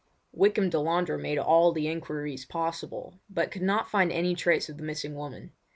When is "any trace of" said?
4.11-4.77